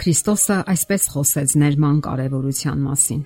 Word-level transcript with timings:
Քրիստոսը 0.00 0.54
այսպես 0.72 1.02
խոսեց 1.12 1.52
ներման 1.60 1.96
կարևորության 2.06 2.78
մասին. 2.86 3.18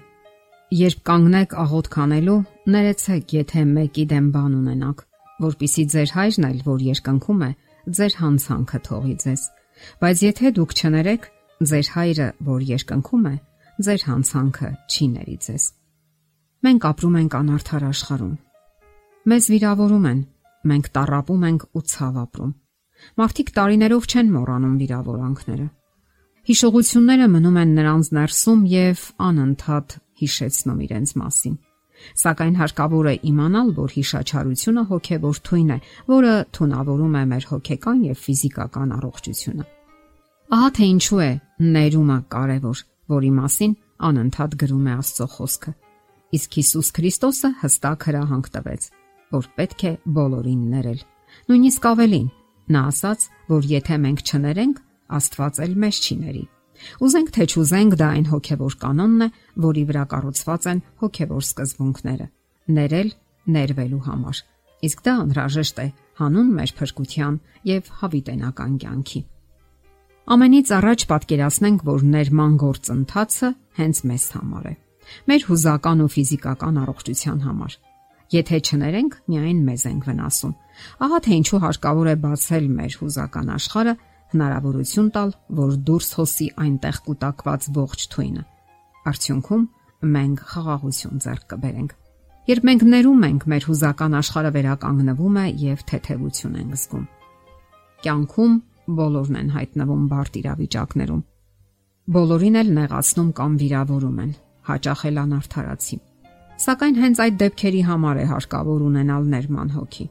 Երբ 0.75 1.03
կանգնեք 1.07 1.53
աղոտ 1.63 1.89
քանելու, 1.95 2.39
ներեցեք, 2.75 3.35
եթե 3.37 3.63
մեկի 3.69 4.05
դեմ 4.11 4.27
բան 4.35 4.57
ունենաք, 4.59 5.05
որpիսի 5.45 5.85
ձեր 5.93 6.13
հայրն 6.17 6.47
էլ, 6.49 6.57
որ 6.67 6.83
երկնքում 6.87 7.45
է, 7.47 7.51
ձեր 7.99 8.17
հանցանքը 8.23 8.81
թողի 8.89 9.15
ձեզ։ 9.23 9.45
Բայց 10.03 10.25
եթե 10.25 10.53
դուք 10.59 10.75
չներեք, 10.75 11.31
ձեր 11.71 11.93
հայրը, 11.95 12.29
որ 12.51 12.67
երկնքում 12.75 13.31
է, 13.31 13.37
ձեր 13.87 14.05
հանցանքը 14.11 14.73
չի 14.91 15.09
ների 15.15 15.39
ձեզ։ 15.47 15.69
Մենք 16.65 16.89
ապրում 16.91 17.17
ենք 17.23 17.39
անարդար 17.39 17.89
աշխարհում։ 17.95 18.35
Մեզ 19.31 19.45
վիրավորում 19.55 20.11
են, 20.11 20.21
մենք 20.75 20.93
տարապում 20.99 21.49
ենք 21.55 21.71
ու 21.71 21.87
ցավ 21.95 22.21
ապրում։ 22.25 22.53
Մարդիկ 23.21 23.57
տարիներով 23.63 24.11
չեն 24.11 24.29
մոռանում 24.35 24.77
վիրավորանքները 24.83 25.71
Հիշողությունները 26.45 27.27
մնում 27.33 27.55
են 27.57 27.71
նրանց 27.73 28.09
ներսում 28.13 28.65
եւ 28.69 29.05
անընդհատ 29.25 29.95
հիշեցնում 30.21 30.83
իրենց 30.85 31.13
մասին։ 31.21 31.55
Սակայն 32.21 32.59
հարկավոր 32.61 33.07
է 33.09 33.15
իմանալ, 33.31 33.71
որ 33.79 33.95
հիշաչարությունը 33.95 34.85
հոգեվոր 34.91 35.41
թույն 35.49 35.71
է, 35.73 35.79
որը 36.13 36.35
թունավորում 36.59 37.17
է 37.17 37.25
մեր 37.33 37.49
հոգեկան 37.49 38.05
եւ 38.11 38.21
ֆիզիկական 38.25 38.93
առողջությունը։ 38.99 39.65
Ահա 40.55 40.69
թե 40.77 40.89
ինչու 40.95 41.21
է 41.25 41.31
ներումը 41.65 42.19
կարևոր, 42.35 42.79
որի 43.15 43.31
մասին 43.41 43.77
անընդհատ 44.05 44.57
գրում 44.61 44.85
է 44.85 44.95
Աստծո 45.01 45.27
խոսքը։ 45.35 45.73
Իսկ 46.35 46.57
Հիսուս 46.61 46.89
Քրիստոսը 46.99 47.51
հստակ 47.65 48.09
հրահանգ 48.11 48.47
տվեց, 48.53 48.83
որ 49.33 49.45
պետք 49.57 49.85
է 49.89 49.93
բոլորին 50.19 50.63
ներել։ 50.75 51.01
Նույնիսկ 51.49 51.87
ավելին, 51.95 52.29
նա 52.75 52.83
ասաց, 52.91 53.29
որ 53.55 53.71
եթե 53.71 53.97
մենք 54.05 54.21
չներենք, 54.29 54.77
Աստված 55.15 55.61
էլ 55.65 55.75
մեզ 55.85 56.01
չի 56.05 56.17
ների։ 56.25 56.45
Ուզենք 57.05 57.29
թե 57.35 57.45
չուզենք, 57.55 57.97
դա 58.01 58.09
այն 58.15 58.27
հոգևոր 58.31 58.75
կանոնն 58.83 59.25
է, 59.25 59.29
որի 59.65 59.85
վրա 59.91 60.05
կառուցված 60.15 60.67
են 60.73 60.81
հոգևոր 61.05 61.45
սկզբունքները։ 61.45 62.27
Ներել 62.75 63.11
ներվելու 63.55 64.03
համար։ 64.09 64.41
Իսկ 64.85 65.05
դա 65.05 65.15
անհրաժեշտ 65.25 65.79
է 65.85 65.87
հանուն 66.19 66.51
մեր 66.59 66.73
փրկության 66.79 67.39
եւ 67.69 67.91
հավիտենական 68.01 68.75
կյանքի։ 68.85 69.21
Ամենից 70.35 70.71
առաջ 70.75 71.05
պատկերացնենք, 71.11 71.81
որ 71.85 72.05
ներման 72.15 72.53
գործընթացը 72.61 73.49
հենց 73.79 73.99
մեզ 74.09 74.25
համար 74.35 74.69
է։ 74.71 74.75
Մեր 75.29 75.43
հուզական 75.51 76.05
ու 76.05 76.13
ֆիզիկական 76.15 76.79
առողջության 76.85 77.43
համար։ 77.45 77.77
Եթե 78.35 78.59
չներենք, 78.65 79.17
միայն 79.31 79.61
մեզ 79.69 79.83
ենք 79.91 80.07
վնասում։ 80.09 80.55
Ահա 81.05 81.19
թե 81.25 81.35
ինչու 81.39 81.61
հարկավոր 81.65 82.09
է 82.09 82.17
բացել 82.25 82.69
մեր 82.79 82.97
հուզական 83.05 83.51
աշխարհը 83.55 83.95
հնարավորություն 84.33 85.11
տալ, 85.15 85.35
որ 85.61 85.75
դուրս 85.89 86.09
հոսի 86.19 86.47
այնտեղ 86.65 87.01
կուտակված 87.09 87.69
ողջ 87.77 88.07
թույնը։ 88.15 88.45
Արդյունքում 89.11 89.67
մենք 90.15 90.43
խաղաղություն 90.55 91.21
ձեռք 91.25 91.45
կբերենք։ 91.53 91.93
Երբ 92.45 92.67
մենք 92.69 92.83
ներում 92.95 93.23
ենք, 93.25 93.45
մեր 93.49 93.67
հուզական 93.69 94.17
աշխարհը 94.21 94.51
վերականգնվում 94.55 95.37
է 95.41 95.45
եւ 95.65 95.85
թեթևություն 95.91 96.57
ենք 96.61 96.75
զգում։ 96.81 97.05
Կյանքում 98.05 98.57
բոլորն 98.99 99.39
են 99.41 99.53
հայտնվում 99.55 100.03
բարդ 100.11 100.35
իրավիճակներում։ 100.41 101.23
Բոլորին 102.15 102.59
էլ 102.61 102.73
նեղացնում 102.79 103.31
կամ 103.39 103.55
վիրավորում 103.65 104.19
են, 104.25 104.33
հաճախ 104.69 105.05
էլ 105.09 105.21
անարթարացի։ 105.25 105.97
Սակայն 106.65 106.99
հենց 107.01 107.21
այդ 107.25 107.39
դեպքերի 107.41 107.81
համար 107.89 108.21
է 108.21 108.27
հարկավոր 108.35 108.85
ունենալ 108.89 109.25
ներման 109.33 109.73
հոգի։ 109.75 110.07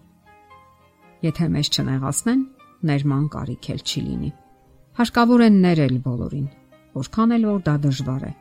Եթե 1.23 1.45
մեզ 1.53 1.69
չնեղացնեն, 1.77 2.41
ներման 2.89 3.25
կարիք 3.33 3.69
էլ 3.73 3.81
չի 3.83 4.01
լինի։ 4.07 4.31
Հարկավոր 4.99 5.43
է 5.43 5.49
ներել 5.53 5.95
բոլորին, 6.05 6.47
որքան 6.93 7.35
էլ 7.37 7.45
որ 7.49 7.61
դա 7.67 7.75
դժվար 7.83 8.23
է, 8.27 8.31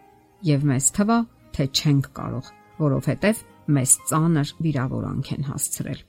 եւ 0.49 0.65
մեզ 0.69 0.89
թվա, 0.99 1.19
թե 1.57 1.67
չենք 1.73 2.09
կարող, 2.19 2.49
որովհետեւ 2.83 3.43
մեզ 3.77 3.93
ծանր 4.11 4.53
վիրավորանք 4.67 5.31
են 5.37 5.47
հասցրել։ 5.49 6.01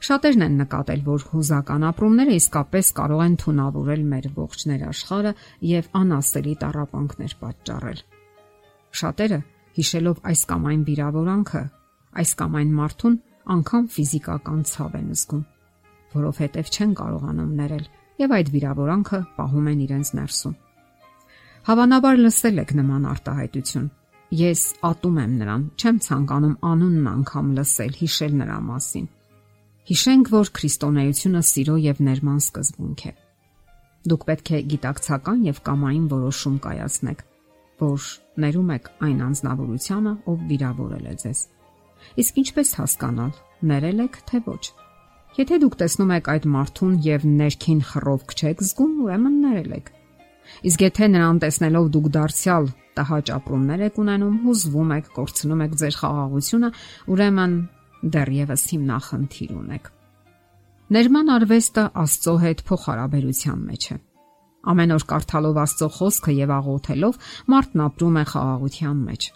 Շատերն 0.00 0.44
են 0.46 0.54
նկատել, 0.60 1.00
որ 1.04 1.24
հուզական 1.30 1.82
ապրումները 1.90 2.36
իսկապես 2.40 2.90
կարող 3.00 3.22
են 3.24 3.34
թունավորել 3.42 4.04
մեր 4.10 4.28
ողջ 4.36 4.62
ներաշխարը 4.70 5.32
եւ 5.70 5.90
անասելի 6.00 6.54
տարապանքներ 6.64 7.34
պատճառել։ 7.44 8.00
Շատերը 9.00 9.40
հիշելով 9.76 10.24
այս 10.32 10.44
կամ 10.50 10.68
այն 10.72 10.84
վիրավորանքը, 10.88 11.64
այս 12.20 12.34
կամ 12.40 12.60
այն 12.60 12.74
մարդուն 12.80 13.20
անգամ 13.60 13.90
ֆիզիկական 13.96 14.62
ցավ 14.72 14.96
են 15.00 15.10
զգում 15.20 15.44
որովհետև 16.16 16.70
չեն 16.74 16.92
կարողանում 17.00 17.54
ներել 17.60 17.86
եւ 18.20 18.34
այդ 18.36 18.50
վիրավորանքը 18.54 19.20
պահում 19.36 19.70
են 19.70 19.80
իրենց 19.86 20.10
ներսում։ 20.20 20.58
Հավանաբար 21.70 22.20
լսել 22.24 22.60
եք 22.64 22.74
նման 22.80 23.06
արտահայտություն։ 23.10 23.88
Ես 24.40 24.60
ատում 24.86 25.16
եմ 25.20 25.32
նրան, 25.40 25.62
չեմ 25.80 25.96
ցանկանում 26.06 26.56
անունն 26.70 27.08
անգամ 27.10 27.48
լսել, 27.58 27.96
հիշել 28.00 28.36
նրա 28.40 28.58
մասին։ 28.70 29.08
Հիշենք, 29.90 30.30
որ 30.30 30.50
քրիստոնեությունը 30.56 31.42
սիրո 31.50 31.76
եւ 31.84 32.02
ներման 32.06 32.40
սկզբունք 32.44 33.00
է։ 33.10 33.12
Դուք 34.10 34.26
պետք 34.30 34.50
է 34.50 34.60
գիտակցական 34.70 35.40
եւ 35.50 35.58
կամային 35.66 36.06
որոշում 36.10 36.58
կայացնեք, 36.66 37.24
որ 37.80 38.06
ներում 38.44 38.70
եք 38.76 38.92
այն 39.08 39.18
անznավորությանը, 39.26 40.12
ով 40.30 40.44
վիրավորել 40.52 41.10
է 41.10 41.14
ձեզ։ 41.24 41.40
Իսկ 42.22 42.40
ինչպես 42.40 42.70
հասկանալ, 42.80 43.32
ներել 43.70 44.04
եք 44.06 44.22
թե 44.30 44.40
ոչ։ 44.46 44.62
Եթե 45.38 45.56
դուք 45.62 45.74
տեսնում 45.78 46.10
եք 46.16 46.28
այդ 46.32 46.46
մարդուն 46.50 46.94
եւ 47.06 47.24
ներքին 47.38 47.80
խռովք 47.86 48.32
չեք 48.34 48.62
զգում, 48.66 48.94
ուրեմն 49.04 49.34
ներել 49.44 49.74
եք։ 49.76 49.90
Իսկ 50.66 50.82
եթե 50.82 51.06
նրան 51.14 51.38
տեսնելով 51.44 51.90
դուք 51.94 52.08
դարձյալ 52.16 52.64
տհաճ 52.98 53.30
ապրումներ 53.36 53.84
եք 53.86 54.00
ունենում, 54.02 54.36
հուզվում 54.44 54.90
եք, 54.96 55.10
կորցնում 55.14 55.62
եք 55.64 55.76
ձեր 55.80 55.96
խաղաղությունը, 56.00 56.70
ուրեմն 57.14 57.54
դեռևս 58.10 58.62
հիմնախնդիր 58.74 59.52
ունեք։ 59.60 59.90
Ներման 60.90 61.30
արվեստը 61.30 61.84
Աստծո 62.02 62.34
հետ 62.42 62.62
փոխհարաբերության 62.66 63.60
մեջ 63.70 63.84
է։ 63.94 63.96
Ամեն 64.70 64.94
օր 64.96 65.04
կարդալով 65.10 65.60
Աստծո 65.62 65.88
խոսքը 65.96 66.32
եւ 66.40 66.54
աղոթելով 66.56 67.20
մարդն 67.54 67.84
ապրում 67.86 68.18
է 68.18 68.24
խաղաղության 68.34 69.04
մեջ։ 69.10 69.28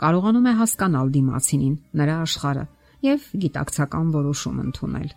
Կարողանում 0.00 0.46
է 0.46 0.54
հասկանալ 0.60 1.10
դիմացինին, 1.16 1.74
նրա 2.00 2.14
աշխարհը 2.30 2.64
եւ 3.10 3.26
գիտակցական 3.42 4.14
որոշում 4.14 4.62
ընդունել։ 4.70 5.10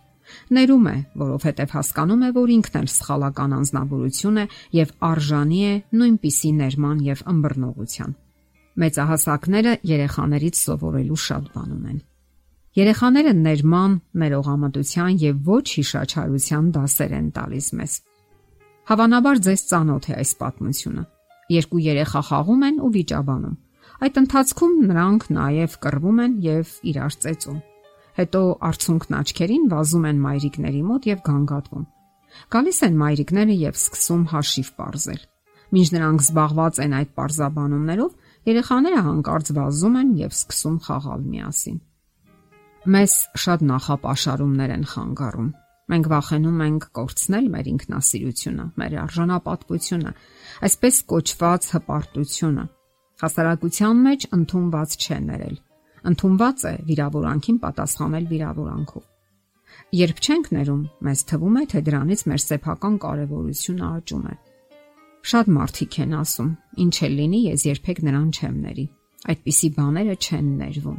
Ներում 0.54 0.86
է, 0.90 0.96
որովհետև 1.20 1.74
հասկանում 1.74 2.22
է, 2.24 2.30
որ 2.36 2.52
ինքն 2.54 2.78
էլ 2.80 2.88
սխալական 2.94 3.54
անznավորություն 3.58 4.40
է 4.40 4.44
եւ 4.78 4.92
արժանի 5.08 5.60
է 5.64 5.72
նույնպիսի 6.00 6.50
ներման 6.60 7.02
եւ 7.04 7.22
ըմբռնողության։ 7.34 8.14
Մեծահասակները 8.84 9.72
երեխաներից 9.90 10.60
սովորելու 10.64 11.20
շատ 11.24 11.44
բան 11.54 11.74
ունեն։ 11.74 11.98
Երեխաները 12.74 13.32
ներման, 13.38 13.92
ներողամտության 14.18 15.18
եւ 15.22 15.36
ոչ 15.46 15.64
հիշաչարության 15.78 16.70
դասեր 16.74 17.12
են 17.18 17.28
տալիս 17.36 17.68
մեզ։ 17.78 17.92
Հավանաբար 18.90 19.42
ձեզ 19.46 19.62
ծանոթ 19.70 20.08
է 20.10 20.16
այս 20.24 20.32
պատմությունը։ 20.40 21.04
Երկու 21.54 21.84
երեխա 21.84 22.22
խաղում 22.30 22.66
են 22.68 22.80
ու 22.82 22.90
վիճաբանում։ 22.98 23.54
Այդ 24.04 24.18
ընթացքում 24.24 24.74
նրանք 24.90 25.28
նաև 25.38 25.78
կռվում 25.86 26.18
են 26.24 26.34
եւ 26.44 26.74
իրար 26.90 27.16
ծեծում 27.24 27.62
հետո 28.18 28.40
արցունքն 28.68 29.16
աչքերին 29.18 29.64
վազում 29.72 30.04
են 30.10 30.20
մայրիկների 30.24 30.82
մոտ 30.90 31.08
եւ 31.10 31.22
գանգատվում։ 31.28 31.86
Գալիս 32.54 32.78
են 32.86 32.98
մայրիկները 33.00 33.56
եւ 33.60 33.78
սկսում 33.78 34.22
հաշիվ 34.34 34.68
parzել։ 34.78 35.20
Մինչ 35.74 35.88
նրանք 35.94 36.24
զբաղված 36.24 36.78
են 36.84 36.94
այդ 36.98 37.10
parzաբանումներով, 37.18 38.12
երեխաները 38.50 39.02
հանկարծ 39.08 39.50
վազում 39.58 39.98
են 40.00 40.14
եւ 40.20 40.34
սկսում 40.38 40.78
խաղալ 40.86 41.26
միասին։ 41.34 41.78
Մեզ 42.94 43.12
շատ 43.44 43.66
նախապաշարումներ 43.74 44.74
են 44.74 44.88
խանգարում։ 44.94 45.50
Մենք 45.84 46.06
վախենում 46.14 46.60
ենք 46.64 46.84
կորցնել 46.96 47.46
մեր 47.54 47.66
ինքնասիրությունը, 47.74 48.64
մեր 48.80 48.96
արժանապատվությունը, 49.04 50.12
այսպես 50.68 51.00
կոչված 51.12 51.68
հպարտությունը։ 51.74 52.64
Հասարակության 53.24 54.02
մեջ 54.04 54.26
ընդունված 54.38 54.96
չէ 55.00 55.18
ներել 55.28 55.56
ընդունված 56.10 56.64
է 56.70 56.74
վիրավորանքին 56.88 57.58
պատասխանել 57.64 58.26
վիրավորանքով։ 58.32 59.04
Երբ 59.94 60.18
չենք 60.24 60.50
ներում, 60.54 60.82
մեզ 61.06 61.20
թվում 61.30 61.56
է, 61.60 61.64
թե 61.70 61.80
դրանից 61.88 62.20
մեր 62.30 62.42
սեփական 62.44 62.98
կարևորությունը 63.04 63.86
աճում 63.94 64.26
է։ 64.30 64.34
Շատ 65.24 65.50
մարդիկ 65.56 65.94
են 66.04 66.14
ասում. 66.20 66.50
«Ինչ 66.84 66.94
էլ 67.06 67.12
լինի, 67.18 67.40
ես 67.54 67.62
երբեք 67.64 67.98
նրան 68.04 68.28
չեմ 68.34 68.56
ների»։ 68.64 68.86
Այդպիսի 69.24 69.68
բաները 69.78 70.14
չեն 70.20 70.48
ներվում, 70.60 70.96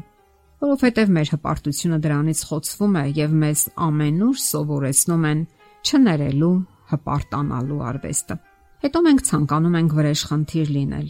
որովհետև 0.65 1.11
մեր 1.15 1.31
հպարտությունը 1.35 1.97
դրանից 2.05 2.39
խոցվում 2.49 2.95
է 2.95 3.03
եւ 3.19 3.35
մեզ 3.43 3.61
ամենուր 3.85 4.39
սովորեցնում 4.45 5.27
են 5.29 5.43
չներելու, 5.85 6.55
հպարտանալու 6.95 7.81
արվեստը։ 7.91 8.37
Հետո 8.85 9.01
մենք 9.05 9.21
ցանկանում 9.29 9.77
ենք 9.81 9.93
վրեժխնդիր 9.99 10.73
լինել, 10.75 11.07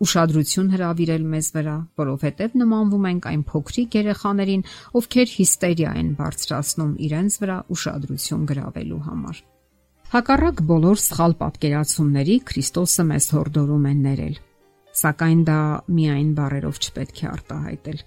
ուշադրություն 0.00 0.68
հրավիրել 0.74 1.24
մեզ 1.34 1.48
վրա, 1.56 1.76
որովհետև 2.00 2.54
նմանվում 2.60 3.06
ենք 3.10 3.26
այն 3.30 3.42
փոքրիկ 3.50 3.96
երեխաներին, 4.00 4.66
ովքեր 5.00 5.32
հիստերիա 5.36 5.90
են 6.00 6.12
բարձրացնում 6.20 6.92
իրենց 7.06 7.38
վրա 7.44 7.56
ուշադրություն 7.76 8.46
գրավելու 8.50 9.00
համար։ 9.10 9.42
Հակառակ 10.10 10.62
բոլոր 10.66 11.00
սխալ 11.04 11.34
պատկերացումների 11.40 12.36
Քրիստոսը 12.50 13.04
մեզ 13.10 13.26
հորդորում 13.36 13.84
է 13.90 13.92
ներել։ 14.00 14.38
Սակայն 15.00 15.42
դա 15.46 15.58
միայն 16.00 16.30
բարերով 16.40 16.80
չպետք 16.80 17.20
է 17.20 17.26
արտահայտել։ 17.30 18.00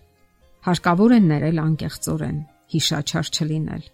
Հարկավոր 0.68 1.14
է 1.14 1.20
ներել 1.24 1.62
անկեղծորեն, 1.64 2.40
հիշաչար 2.74 3.30
չլինել, 3.38 3.86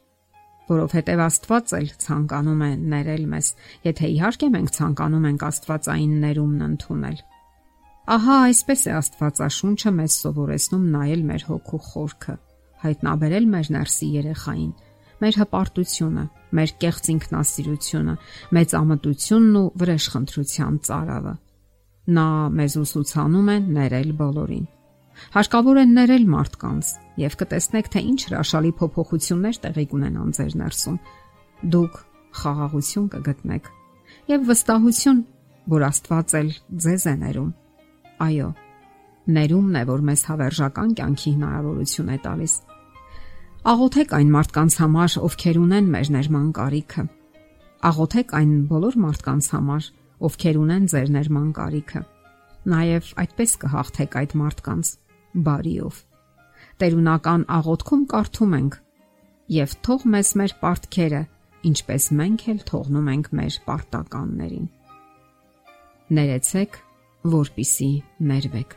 որովհետև 0.70 1.22
Աստված 1.26 1.72
էլ 1.80 1.88
ցանկանում 2.04 2.62
է 2.66 2.72
ներել 2.94 3.24
մեզ, 3.30 3.48
եթե 3.90 4.10
իհարկե 4.16 4.50
մենք 4.56 4.74
ցանկանում 4.80 5.28
ենք 5.30 5.46
Աստվածային 5.50 6.14
ներումն 6.24 6.66
ընդունել։ 6.70 7.22
Ահա 8.10 8.36
այսպես 8.50 8.84
է 8.90 8.94
Աստվածաշունչը 9.00 9.92
մեզ 10.00 10.14
սովորեցնում 10.24 10.86
նայել 10.94 11.26
մեր 11.30 11.44
հոգու 11.50 11.82
խորքը, 11.90 12.36
հայտնաբերել 12.84 13.50
մեր 13.54 13.68
ներսի 13.76 14.08
երեխային 14.20 14.72
մեր 15.20 15.38
հպարտությունը, 15.40 16.24
մեր 16.56 16.74
կեղծ 16.80 17.08
ինքնասիրությունը, 17.14 18.16
մեծ 18.56 18.76
ամտությունն 18.80 19.58
ու 19.60 19.64
վրեժխնդրության 19.82 20.78
ծարավը։ 20.88 21.34
Նա 22.16 22.28
մեզ 22.60 22.76
ուսուցանում 22.80 23.50
է 23.54 23.58
ներել 23.78 24.12
բոլորին։ 24.20 24.68
Հարկավոր 25.36 25.80
է 25.80 25.86
ներել 26.00 26.26
մարդկանց 26.32 26.92
եւ 27.20 27.36
կտեսնեք 27.44 27.90
թե 27.94 28.04
ինչ 28.10 28.20
հրաշալի 28.30 28.72
փոփոխություններ 28.80 29.60
տեղի 29.66 29.86
կունենան 29.92 30.30
ձեր 30.40 30.54
ներսում։ 30.64 31.00
Դուք 31.76 31.98
խաղաղություն 32.40 33.10
կգտնեք 33.20 33.74
եւ 34.32 34.46
վստահություն, 34.50 35.20
որ 35.76 35.86
Աստված 35.90 36.38
էլ 36.40 36.54
ձեզ 36.88 37.06
է 37.12 37.16
ներում։ 37.20 37.50
Այո, 38.20 38.50
ներումն 39.36 39.80
է, 39.80 39.86
որ 39.90 40.04
մեզ 40.10 40.26
հավերժական 40.30 40.98
կյանքի 41.00 41.32
հնարավորություն 41.38 42.12
է 42.16 42.20
տալիս 42.26 42.56
Աղոթեք 43.68 44.14
այն 44.16 44.30
մարդկանց 44.32 44.76
համար, 44.80 45.16
ովքեր 45.28 45.58
ունեն 45.60 45.88
մեր 45.92 46.10
ներման 46.16 46.46
կարիքը։ 46.56 47.04
Աղոթեք 47.90 48.32
այն 48.40 48.54
բոլոր 48.70 48.96
մարդկանց 49.04 49.50
համար, 49.52 49.90
ովքեր 50.30 50.60
ունեն 50.62 50.86
ձեր 50.94 51.12
ներման 51.16 51.50
կարիքը։ 51.58 52.02
Նաև 52.72 53.10
այդպես 53.24 53.56
կհաղթեք 53.60 54.16
այդ 54.22 54.36
մարդկանց 54.40 54.92
բարիով։ 55.50 56.00
Տերունական 56.80 57.46
աղոթքում 57.60 58.04
կարդում 58.16 58.56
ենք. 58.60 58.80
Եվ 59.60 59.76
թող 59.84 60.08
մեզ 60.16 60.32
մեր 60.40 60.56
պարտքերը, 60.64 61.22
ինչպես 61.68 62.10
մենք 62.20 62.48
էլ 62.56 62.60
թողնում 62.72 63.12
ենք 63.12 63.32
մեր 63.40 63.60
պարտականներին։ 63.68 64.68
Ներեցեք, 66.16 66.80
որpիսի 67.28 67.92
ներվեք։ 68.30 68.76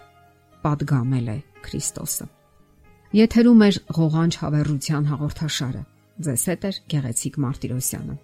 Պատգամել 0.63 1.29
է 1.33 1.39
Քրիստոսը։ 1.63 2.27
Եթերում 3.13 3.63
է 3.63 3.71
ղողանջ 3.99 4.37
հավերության 4.43 5.09
հաղորդաշարը։ 5.13 5.83
Ձեզ 6.27 6.45
հետ 6.51 6.65
է 6.69 6.71
Գեղեցիկ 6.93 7.39
Մարտիրոսյանը։ 7.45 8.17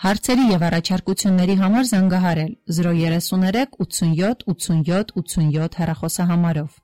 Հարցերի 0.00 0.44
եւ 0.50 0.62
առաջարկությունների 0.68 1.56
համար 1.60 1.88
զանգահարել 1.90 2.52
033 2.76 3.74
87 3.84 4.46
87 4.52 5.12
87 5.16 5.80
հեռախոսահամարով։ 5.80 6.78